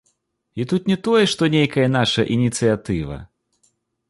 І 0.59 0.65
тут 0.71 0.87
не 0.91 0.97
тое, 1.07 1.21
што 1.33 1.49
нейкая 1.57 1.85
наша 1.99 2.21
ініцыятыва. 2.37 3.21